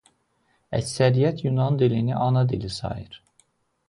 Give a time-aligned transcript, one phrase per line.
[0.77, 3.21] Əksəriyyət yunan dilini ana dili sayır.